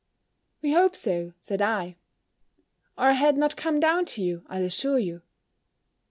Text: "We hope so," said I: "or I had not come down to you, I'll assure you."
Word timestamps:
"We 0.63 0.73
hope 0.73 0.95
so," 0.95 1.33
said 1.39 1.61
I: 1.61 1.95
"or 2.97 3.03
I 3.05 3.11
had 3.11 3.37
not 3.37 3.55
come 3.55 3.79
down 3.79 4.05
to 4.05 4.23
you, 4.23 4.43
I'll 4.49 4.63
assure 4.65 4.97
you." 4.97 5.21